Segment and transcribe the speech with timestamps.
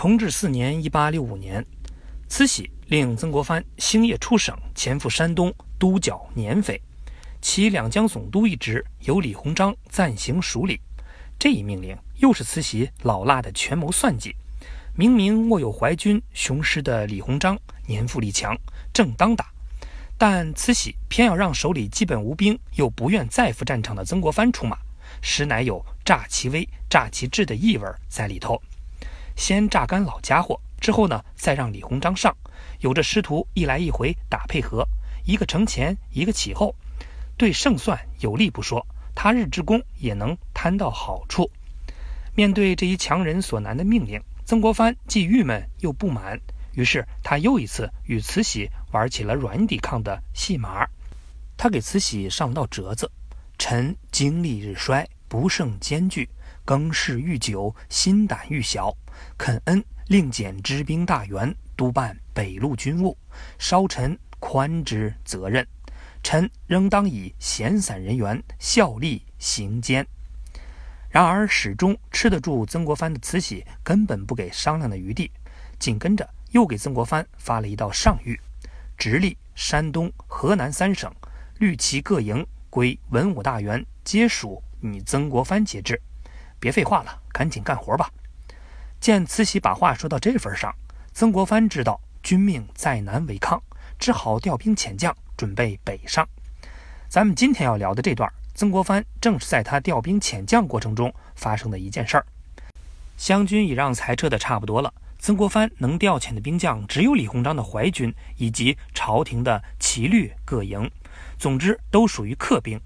[0.00, 1.62] 同治四年（一八六五年），
[2.26, 6.80] 慈禧令曾国藩星夜出省，前赴山东督剿捻匪，
[7.42, 10.80] 其两江总督一职由李鸿章暂行署理。
[11.38, 14.34] 这一命令又是慈禧老辣的权谋算计。
[14.96, 18.56] 明明握有淮军雄师的李鸿章年富力强，
[18.94, 19.52] 正当打，
[20.16, 24.78] 但慈禧偏要让手里基本无兵又不愿再赴战场的曾国藩出马，
[25.20, 28.58] 实乃有诈其威、诈其智的意味在里头。
[29.40, 32.36] 先榨干老家伙，之后呢，再让李鸿章上，
[32.80, 34.86] 有着师徒一来一回打配合，
[35.24, 36.74] 一个承前，一个启后，
[37.38, 41.50] 对胜算有利不说，他日之功也能贪到好处。
[42.34, 46.38] 面对这一强人所难的命令，曾国藩既郁闷又不满，
[46.74, 50.86] 于是他又一次与慈禧玩起了软抵抗的戏码。
[51.56, 53.10] 他给慈禧上道折子
[53.56, 56.28] ：“臣精力日衰，不胜艰巨，
[56.64, 58.92] 更事愈久，心胆愈小。”
[59.38, 63.16] 肯恩令减知兵大员，督办北路军务，
[63.56, 65.64] 稍臣宽之责任。
[66.20, 70.04] 臣仍当以闲散人员效力行监。
[71.08, 75.30] 然而始终吃得住曾国藩的慈禧，根本不给商量的余地。
[75.78, 78.36] 紧跟着又给曾国藩发了一道上谕，
[78.98, 81.14] 直隶、山东、河南三省
[81.58, 86.00] 律其各营归文武大员，皆属你曾国藩节制。
[86.58, 88.10] 别废话了，赶紧干活吧。
[89.00, 90.74] 见慈禧把话说到这份上，
[91.12, 93.62] 曾国藩知道军命再难违抗，
[93.98, 96.28] 只好调兵遣将，准备北上。
[97.08, 102.26] 咱们今天要聊的这段，曾国藩正是在他调兵遣将过程中发生的一件事儿。
[103.16, 110.90] 湘军已让裁撤的差不多了，曾国藩能调遣的兵将只有李鸿章的淮军以及朝廷的骑律各营，
[111.38, 112.80] 总之都属于客兵。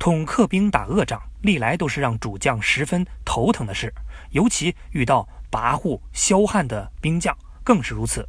[0.00, 3.94] 统客兵打恶仗，历来都是让主将十分头疼的事，
[4.30, 5.28] 尤其遇到。
[5.50, 8.24] 跋扈骁悍的兵将更是如此，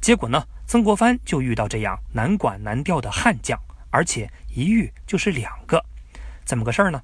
[0.00, 3.56] 结果呢，曾国藩就遇到这样难管难调的悍将，
[3.88, 5.80] 而且一遇就是两个，
[6.44, 7.00] 怎么个事儿呢？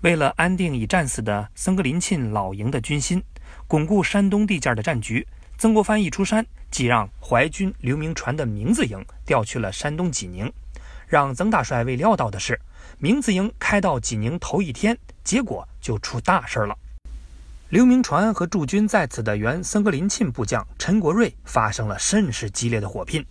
[0.00, 3.22] 为了安定已战死的僧格林沁老营的军心，
[3.68, 5.28] 巩固山东地界的战局，
[5.58, 10.50] 曾国藩一出山，即让淮军刘铭传的明字营调去了山东济宁。
[11.06, 12.58] 让曾大帅未料到的是，
[13.04, 16.74] 明字营开到济宁头一天，结果就出大事了。
[17.68, 23.22] 刘铭传和驻军在此的原僧格林沁部将陈国瑞发生了甚是激烈的火拼，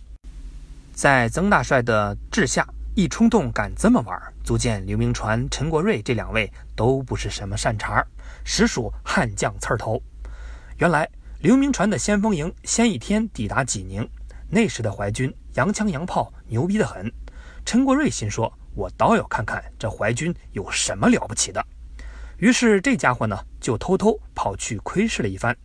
[0.92, 2.64] 在曾大帅的治下，
[2.94, 8.00] 一冲动敢这么玩，足见刘铭传、陈国瑞这两位都不是什么善茬，
[8.44, 10.00] 实属悍将刺头。
[10.78, 11.10] 原来
[11.40, 14.08] 刘铭传的先锋营先一天抵达济宁，
[14.48, 17.12] 那时的淮军洋枪洋炮牛逼得很，
[17.64, 21.64] 陈国瑞心说：“我倒要看看这淮军有什么了不起的。”
[22.38, 25.56] 于是这家伙呢，就偷偷跑去窥视了一番。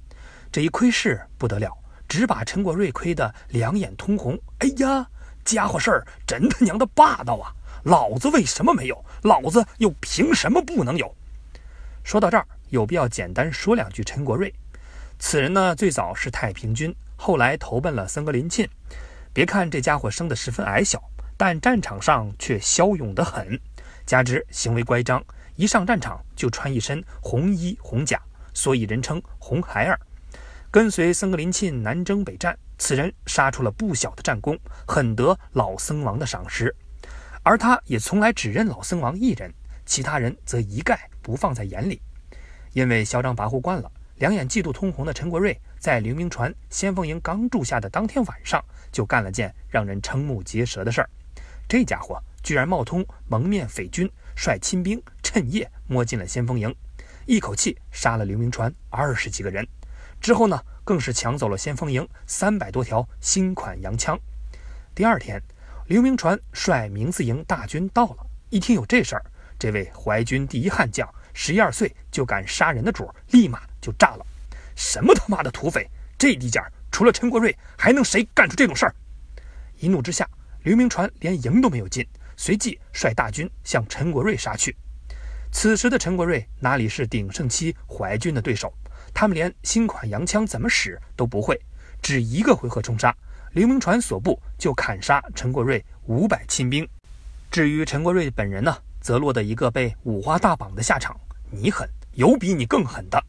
[0.51, 1.71] 这一窥视不得了，
[2.07, 4.39] 只把陈国瑞窥得两眼通红。
[4.59, 5.07] 哎呀，
[5.43, 7.51] 家伙事儿真他娘的霸道啊！
[7.83, 9.05] 老子为什么没有？
[9.23, 11.15] 老子又凭什么不能有？
[12.03, 14.53] 说到这儿，有必要简单说两句陈国瑞。
[15.17, 18.69] 此人呢，最早是太平军，后来投奔了僧格林沁。
[19.33, 21.01] 别看这家伙生得十分矮小，
[21.39, 23.57] 但战场上却骁勇得很，
[24.05, 25.23] 加之行为乖张。
[25.55, 28.21] 一上战场就穿一身红衣红甲，
[28.53, 29.97] 所以人称红孩儿。
[30.69, 36.75] 跟随僧格林沁南征北战，此人杀出了不小的战功，很得老僧王的赏识。
[37.41, 39.49] 而他也从来只认老僧王一人，
[39.85, 42.01] 其他人则一概不放在眼里。
[42.73, 48.61] 因为嚣张跋扈惯了，两眼嫉妒通红的陈国瑞，在刘铭传先锋营刚住下的当天晚上，
[48.91, 51.09] 就干了件让人瞠目结舌的事儿。
[51.69, 55.01] 这家伙居然冒充蒙面匪军，率亲兵。
[55.21, 56.75] 趁夜摸进了先锋营，
[57.27, 59.63] 一口气杀了刘铭传二十几个人。
[60.19, 64.19] 之后呢，更是抢走了先锋营三百多条新款洋枪。
[64.95, 65.39] 第二天，
[65.85, 69.23] 刘铭传率明字营大军到了，一听有这事儿，
[69.59, 74.25] 这位淮军第一悍将，十一二岁就敢杀人的主，立马就炸了。
[74.75, 75.87] 什么他妈的土匪！
[76.17, 78.95] 这地界儿除了陈国瑞，还能谁干出这种事儿？
[79.77, 80.27] 一怒之下，
[80.63, 84.75] 刘铭传连营都没有进，随即率大军向陈国瑞杀去。
[85.51, 88.73] 此时的陈国瑞哪里是鼎盛期淮军的对手？
[89.13, 91.59] 他们连新款洋枪怎么使都不会，
[92.01, 93.15] 只一个回合冲杀，
[93.53, 96.87] 刘铭传所部就砍杀陈国瑞五百亲兵。
[97.49, 101.19] 至于陈国瑞本人呢，则落得一个被五花大绑的下场。
[101.49, 103.19] 你狠，有比你更狠的。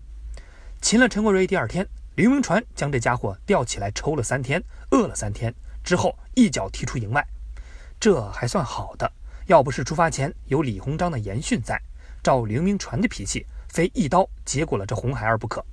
[0.82, 1.86] 擒了陈国瑞第二天，
[2.16, 7.26] 刘铭传将这家伙吊起来抽了三天，饿了三天之后，一脚踢出营外。
[7.98, 9.10] 这还算好的，
[9.46, 11.80] 要不是出发前有李鸿章的严训在。
[12.22, 15.64] 照刘铭传的脾气，非一刀结果了这红孩儿不可。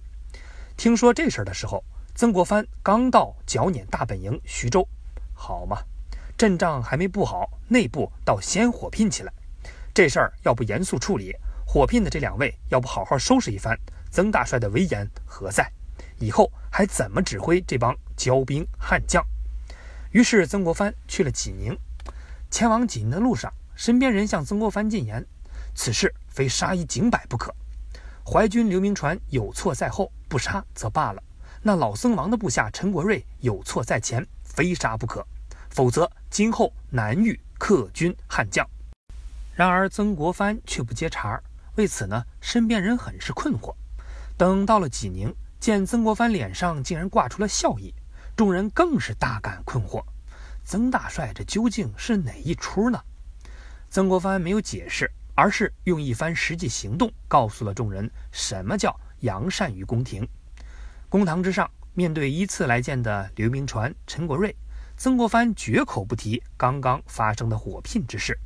[0.77, 1.83] 听说这事儿的时候，
[2.15, 4.87] 曾国藩刚到剿捻大本营徐州，
[5.33, 5.77] 好嘛，
[6.37, 9.33] 阵仗还没布好，内部倒先火拼起来。
[9.93, 13.77] 这事儿要不严肃处理，火拼的这两位要不好好收拾一番，
[14.09, 15.69] 曾大帅的威严何在？
[16.19, 19.23] 以后还怎么指挥这帮骄兵悍将？
[20.17, 21.77] 于是曾国藩去了济宁。
[22.49, 25.23] 前往济宁的路上，身边人向曾国藩进言：
[25.75, 27.53] 此事非杀一儆百不可。
[28.25, 31.21] 淮军刘铭传有错在后，不杀则罢了；
[31.61, 35.23] 那老僧王的部下陈国瑞有错在前，非杀不可，
[35.69, 38.67] 否则今后难遇克军悍将。
[39.53, 41.43] 然而曾国藩却不接茬儿，
[41.75, 43.71] 为此呢，身边人很是困惑。
[44.35, 47.93] 等到了济宁，见曾国藩脸上竟然挂出了笑意，
[48.37, 50.05] 众人更是大感困惑。
[50.63, 53.01] 曾大帅这究竟是哪一出呢？
[53.89, 60.27] 曾国藩没有解释，而是用一番实际行动告诉了众人什么叫扬善于宫廷。
[61.09, 64.55] 公堂之上，面对依次来见的刘铭传、陈国瑞，
[64.95, 68.37] 曾国藩绝口不提刚刚发生的火拼之事，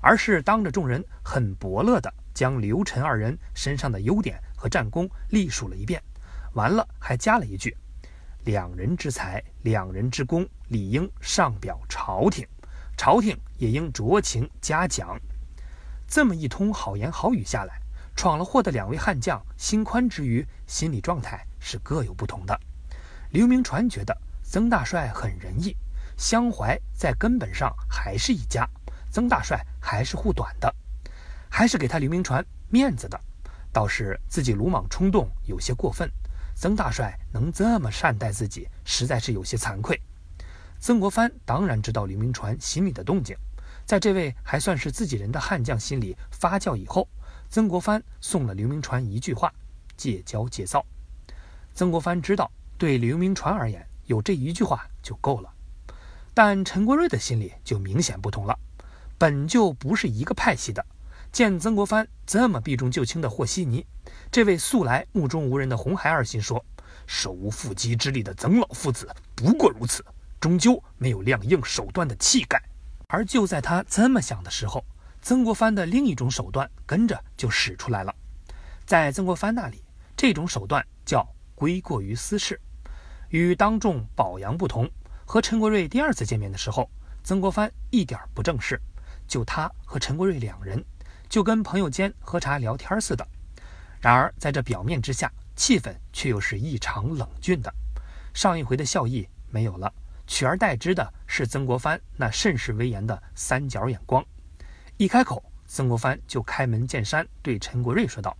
[0.00, 6.00] 而是当着众人很伯乐地将刘陈二人身上的优点和战功历数了一遍，
[6.52, 7.76] 完了还加了一句。
[8.44, 12.46] 两人之才，两人之功，理应上表朝廷，
[12.96, 15.16] 朝廷也应酌情嘉奖。
[16.08, 17.80] 这么一通好言好语下来，
[18.16, 22.58] 闯了祸的两位悍将心宽之余，心理状态是各有不同的。
[23.30, 25.76] 刘铭传觉得曾大帅很仁义，
[26.16, 28.68] 相怀在根本上还是一家，
[29.10, 30.74] 曾大帅还是护短的，
[31.48, 33.18] 还是给他刘铭传面子的。
[33.72, 36.10] 倒是自己鲁莽冲动，有些过分。
[36.54, 40.00] 曾大帅能这么善待自己，实在是有些惭愧。
[40.78, 43.36] 曾国藩当然知道刘铭传心里的动静，
[43.84, 47.08] 在这位还算是自己人的悍将心里发酵以后，
[47.48, 49.52] 曾国藩送了刘铭传一句话
[49.96, 50.84] ：“戒骄戒躁。”
[51.74, 55.52] 曾国藩知道，对刘铭传而言，有这一句话就够了。
[56.34, 58.58] 但陈国瑞的心里就明显不同了，
[59.18, 60.84] 本就不是一个派系的。
[61.32, 63.86] 见曾国藩这么避重就轻的和稀泥，
[64.30, 66.62] 这位素来目中无人的红孩儿心说
[67.08, 70.04] ：“手无缚鸡之力的曾老夫子不过如此，
[70.38, 72.62] 终究没有亮硬手段的气概。”
[73.08, 74.84] 而就在他这么想的时候，
[75.22, 78.14] 曾国藩的另一种手段跟着就使出来了。
[78.84, 79.82] 在曾国藩那里，
[80.14, 82.60] 这种手段叫归过于私事，
[83.30, 84.86] 与当众褒扬不同。
[85.24, 86.90] 和陈国瑞第二次见面的时候，
[87.24, 88.78] 曾国藩一点不正式，
[89.26, 90.84] 就他和陈国瑞两人。
[91.32, 93.26] 就跟朋友间喝茶聊天似的，
[94.02, 97.72] 然而在这表面之下，气氛却又是异常冷峻的。
[98.34, 99.90] 上一回的笑意没有了，
[100.26, 104.22] 取而代之的是曾国藩那甚是威严的三角眼光。
[104.98, 108.36] 一开口，曾国藩就开门见山对陈国瑞说道：“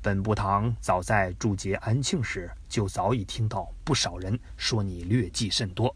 [0.00, 5.94] 本部堂早在祝捷安庆时，就早已听到不少人说你劣迹甚多。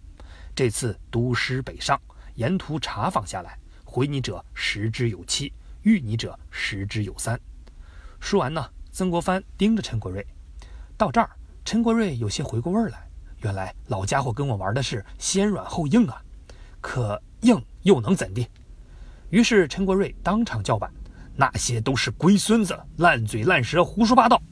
[0.55, 1.99] 这次督师北上，
[2.35, 5.51] 沿途查访下来，回你者十之有七。”
[5.83, 7.39] 遇你者十之有三。
[8.21, 10.27] 说完呢，曾国藩盯着陈国瑞。
[10.97, 11.31] 到这儿，
[11.65, 13.09] 陈国瑞有些回过味儿来。
[13.43, 16.23] 原来老家伙跟我玩的是先软后硬啊！
[16.83, 18.47] 可硬又能怎地？
[19.31, 20.93] 于是陈国瑞当场叫板
[21.35, 24.43] ：“那些都是龟孙子，烂嘴烂舌，胡说八道！”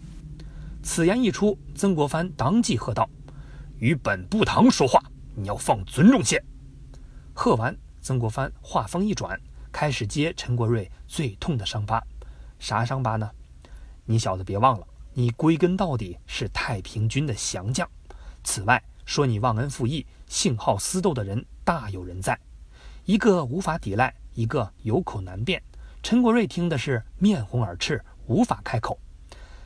[0.82, 3.06] 此言一出，曾国藩当即喝道
[3.78, 5.02] ：“与本部堂说话，
[5.34, 6.42] 你要放尊重些！”
[7.34, 9.38] 喝完，曾国藩话锋一转。
[9.72, 12.02] 开始揭陈国瑞最痛的伤疤，
[12.58, 13.30] 啥伤疤呢？
[14.04, 17.88] 你小子别忘了，你归根到底是太平军的降将。
[18.42, 22.38] 此外，说你忘恩负义、性好私斗的人大有人在，
[23.04, 25.62] 一个无法抵赖，一个有口难辩。
[26.02, 28.98] 陈国瑞听的是面红耳赤，无法开口。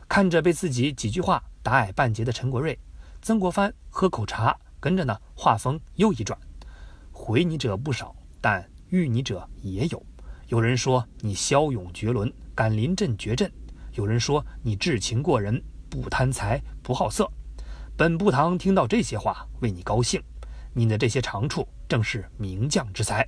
[0.09, 2.79] 看着被自己几句话打矮半截的陈国瑞，
[3.21, 6.39] 曾国藩喝口茶，跟着呢，话锋又一转：
[7.13, 8.72] 回你者不少，但。
[8.93, 10.05] 遇你者也有，
[10.49, 13.49] 有人说你骁勇绝伦，敢临阵绝阵；
[13.95, 17.27] 有人说你智情过人，不贪财不好色。
[17.97, 20.23] 本部堂听到这些话，为你高兴。
[20.75, 23.27] 你的这些长处，正是名将之才。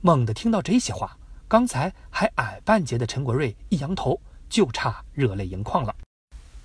[0.00, 1.14] 猛地听到这些话，
[1.46, 5.94] 刚才还矮半截的陈国瑞一扬头，就差热泪盈眶了。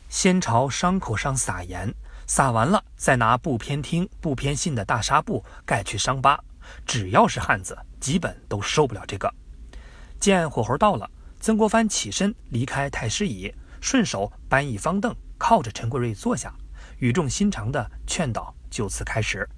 [0.08, 1.94] 先朝伤口上撒盐，
[2.26, 6.42] 撒完了，再拿不偏听不偏信的大纱布盖去伤疤。
[6.86, 7.78] 只要是汉子。
[8.00, 9.34] 基本都受不了这个。
[10.20, 11.10] 见火候到了，
[11.40, 16.54] 曾国藩起身离开太师椅，顺手搬一方凳，靠着陈国瑞坐下，
[17.00, 19.50] 语重心长地劝导就此开始。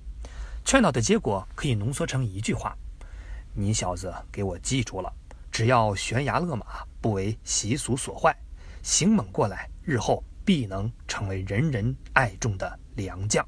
[0.64, 2.76] 劝导的结果可以浓缩成一句话：
[3.54, 5.12] 你小子给我记住了，
[5.52, 6.66] 只要悬崖勒马，
[7.02, 8.36] 不为习俗所坏，
[8.82, 13.46] 行猛过来，日后必能成为人人爱重的良将。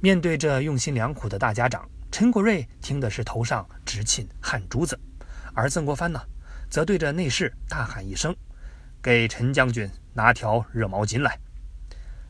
[0.00, 4.96] 面对这用心良苦的大家长，陈国瑞听的是头上直沁汗珠子，
[5.52, 6.22] 而曾国藩呢，
[6.70, 8.32] 则对着内侍大喊一声
[9.02, 11.36] ：“给陈将军拿条热毛巾来。”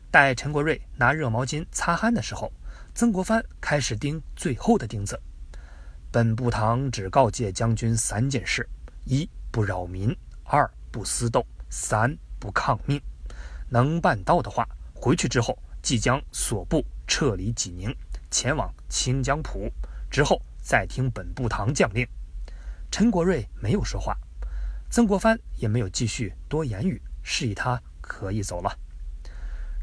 [0.09, 2.51] 待陈国瑞拿热毛巾擦汗的时候，
[2.95, 5.21] 曾国藩开始钉最后的钉子。
[6.11, 8.67] 本部堂只告诫将军三件事：
[9.03, 12.99] 一不扰民，二不私斗，三不抗命。
[13.69, 17.95] 能办到的话，回去之后即将所部撤离济宁，
[18.35, 19.71] 前往清江浦，
[20.11, 22.05] 之后再听本部堂将令。
[22.91, 24.13] 陈国瑞没有说话，
[24.89, 28.77] 曾国藩也没有继续多言语，示意他可以走了。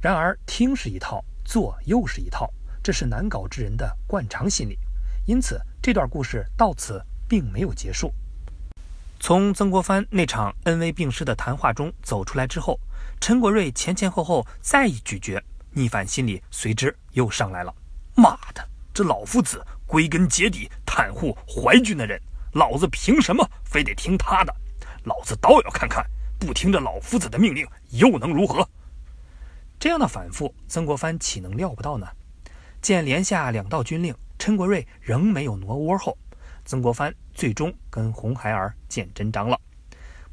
[0.03, 4.79] 然而，听是一套，做又是一套，这是难搞之人的惯常心理。
[5.25, 8.13] 因此，这段故事到此并没有结束。
[9.19, 12.79] 从曾国藩那场恩威并施的谈话中走出来之后，
[13.19, 17.75] 陈国瑞前前后后再一咀嚼，逆反心理随之又上来了。
[18.15, 22.21] 妈的，这老夫子归根结底袒护淮军的人，
[22.53, 24.55] 老子凭什么非得听他的？
[25.05, 26.05] 老子倒要看看，
[26.39, 28.69] 不听这老夫子的命令又能如何？
[29.79, 32.07] 这样的反复，曾国藩岂能料不到呢？
[32.81, 34.15] 见连下两道军令。
[34.39, 36.19] 陈国瑞仍没有挪窝后，
[36.65, 39.57] 曾国藩最终跟红孩儿见真章了。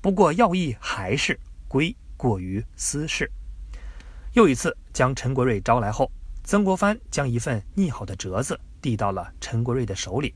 [0.02, 3.32] 不过要义还是归过于私事。
[4.34, 6.12] 又一次将陈国瑞招来后，
[6.50, 10.34] 曾国藩将一份拟好的折子递到了陈国瑞的手里。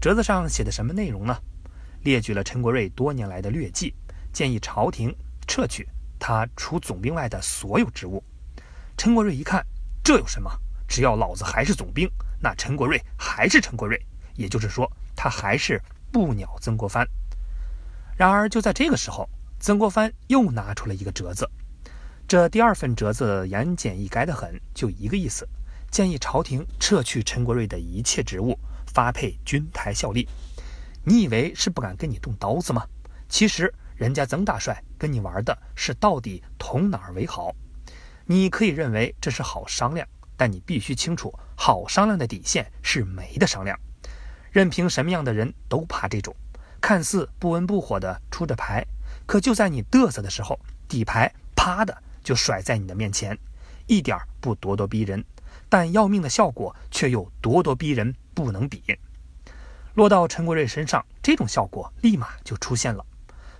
[0.00, 1.38] 折子上写的什么内容呢？
[2.02, 3.94] 列举了陈国瑞多年来的劣迹，
[4.32, 5.14] 建议朝廷
[5.46, 8.20] 撤去他除总兵外的所有职务。
[8.96, 9.64] 陈国瑞一看，
[10.02, 10.50] 这有什么？
[10.88, 12.10] 只要老子还是总兵。
[12.40, 13.96] 那陈国瑞还是陈国瑞，
[14.34, 15.80] 也就是说，他还是
[16.10, 17.06] 不鸟曾国藩。
[18.16, 19.30] 然而，就在这个时候，
[19.60, 21.48] 曾国藩又拿出了一个折子。
[22.28, 25.48] 这第二份折子言简意赅的很，就一个意思：
[25.90, 28.54] 建议朝廷撤去陈国瑞的一切职务，
[28.92, 30.28] 发配军台效力。
[31.04, 32.86] 你以为是不敢跟你动刀子吗？
[33.30, 37.50] 其实，人家曾大帅跟你玩的是到底同哪儿为好。
[38.26, 40.06] 你可以认为这是好商量。
[40.36, 43.76] 但你必须清楚，好商量的底线是没得商量。
[44.52, 46.36] 任凭什么样的人都怕这种，
[46.78, 48.86] 看似不温不火的出着牌，
[49.26, 53.38] 可就在你嘚瑟的时候，底牌啪的就甩在你的面前，
[53.86, 55.24] 一点不咄咄逼人，
[55.66, 58.82] 但要命的效果却又咄咄逼人不能比。
[59.94, 63.02] 落到陈国瑞身上，这种效果立马就出现了。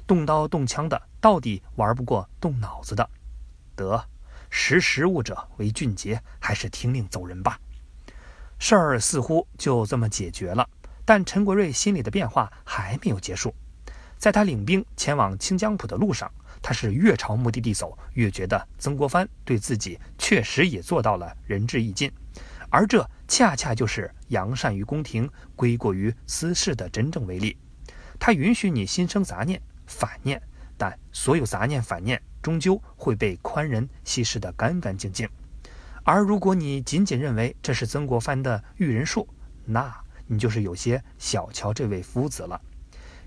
[0.06, 3.08] 动刀动枪的，到底玩不过动脑子的，
[3.75, 4.04] 得。
[4.50, 7.58] 识时务者为俊杰，还是听令走人吧。
[8.58, 10.68] 事儿似乎就这么解决了，
[11.06, 13.54] 但陈国瑞心里的变化还没有结束。
[14.18, 16.30] 在他领兵前往清江浦的路上，
[16.62, 22.10] 他是越朝目的地走，越觉得曾国藩对自己确实也做到了仁至义尽，
[22.70, 27.56] 而这恰恰就是扬善于宫廷，归过于私事的真正威力。
[28.18, 30.42] 他允许你心生杂念、反念，
[30.76, 32.20] 但所有杂念、反念。
[32.40, 35.28] 终究会被宽仁稀释得干干净净，
[36.04, 39.28] 而如果你仅仅认为这是曾国藩的驭人术，
[39.64, 39.92] 那
[40.28, 42.58] 你就是有些小瞧这位夫子了。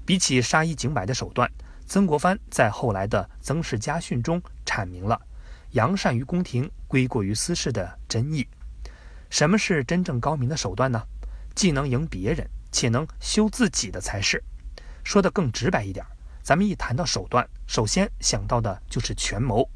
[0.06, 1.52] 比起杀一儆百的手段，
[1.92, 5.20] 曾国藩在后来的《曾氏家训》中阐明了
[5.76, 8.48] “扬善于宫廷，归过于私事”的真意。
[9.30, 11.04] 什么是真正高明的手段呢？
[11.54, 14.42] 既能赢别人，且能修自己的才是。
[15.04, 16.06] 说的更直白一点。
[16.42, 19.70] 咱们一谈到手段，首先想到的就是权谋，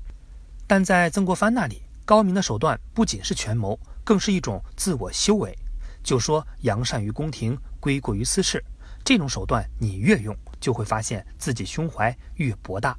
[0.65, 5.53] 但在曾国藩那里，高明的手段不仅是权谋，更是一种自我修为。
[6.01, 8.63] 就说扬善于宫廷，归过于私事，
[9.05, 12.97] 这种手段你越用，就会发现自己胸怀越博大。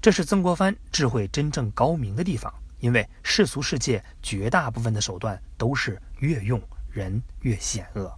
[0.00, 8.16] 这是曾国藩智慧真正高明的地方，因为世俗世界绝大部分的手段都是越用人越险恶。